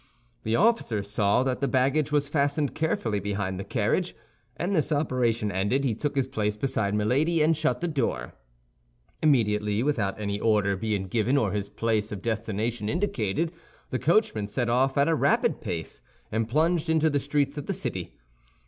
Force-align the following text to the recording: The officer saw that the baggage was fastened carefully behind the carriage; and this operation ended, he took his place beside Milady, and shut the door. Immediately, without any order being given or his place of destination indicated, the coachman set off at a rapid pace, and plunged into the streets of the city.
The 0.41 0.55
officer 0.55 1.03
saw 1.03 1.43
that 1.43 1.59
the 1.59 1.67
baggage 1.67 2.11
was 2.11 2.27
fastened 2.27 2.73
carefully 2.73 3.19
behind 3.19 3.59
the 3.59 3.63
carriage; 3.63 4.15
and 4.57 4.75
this 4.75 4.91
operation 4.91 5.51
ended, 5.51 5.83
he 5.85 5.93
took 5.93 6.15
his 6.15 6.25
place 6.25 6.55
beside 6.55 6.95
Milady, 6.95 7.43
and 7.43 7.55
shut 7.55 7.81
the 7.81 7.87
door. 7.87 8.33
Immediately, 9.21 9.83
without 9.83 10.19
any 10.19 10.39
order 10.39 10.75
being 10.75 11.05
given 11.05 11.37
or 11.37 11.51
his 11.51 11.69
place 11.69 12.11
of 12.11 12.23
destination 12.23 12.89
indicated, 12.89 13.51
the 13.91 13.99
coachman 13.99 14.47
set 14.47 14.71
off 14.71 14.97
at 14.97 15.07
a 15.07 15.13
rapid 15.13 15.61
pace, 15.61 16.01
and 16.31 16.49
plunged 16.49 16.89
into 16.89 17.07
the 17.07 17.19
streets 17.19 17.55
of 17.55 17.67
the 17.67 17.71
city. 17.73 18.11